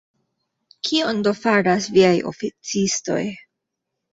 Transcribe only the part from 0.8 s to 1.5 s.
Kion do